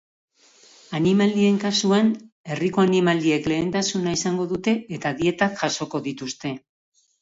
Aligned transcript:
Animalien 0.99 1.59
kasuan, 1.65 2.09
herriko 2.55 2.87
animaliek 2.87 3.53
lehentasuna 3.55 4.17
izango 4.21 4.51
dute 4.57 4.77
eta 5.01 5.17
dietak 5.25 5.59
jasoko 5.67 6.07
dituzte. 6.13 6.61